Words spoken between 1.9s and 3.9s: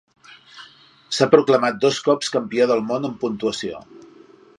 cops campió del món en puntuació.